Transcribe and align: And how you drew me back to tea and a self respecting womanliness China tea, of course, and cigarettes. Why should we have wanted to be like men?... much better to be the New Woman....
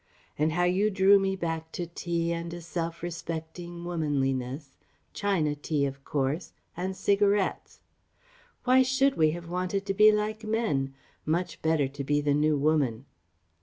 And 0.35 0.53
how 0.53 0.63
you 0.63 0.89
drew 0.89 1.19
me 1.19 1.35
back 1.35 1.71
to 1.73 1.85
tea 1.85 2.33
and 2.33 2.51
a 2.55 2.61
self 2.61 3.03
respecting 3.03 3.85
womanliness 3.85 4.75
China 5.13 5.53
tea, 5.53 5.85
of 5.85 6.03
course, 6.03 6.53
and 6.75 6.97
cigarettes. 6.97 7.81
Why 8.63 8.81
should 8.81 9.13
we 9.15 9.29
have 9.37 9.47
wanted 9.47 9.85
to 9.85 9.93
be 9.93 10.11
like 10.11 10.43
men?... 10.43 10.95
much 11.23 11.61
better 11.61 11.87
to 11.87 12.03
be 12.03 12.19
the 12.19 12.33
New 12.33 12.57
Woman.... 12.57 13.05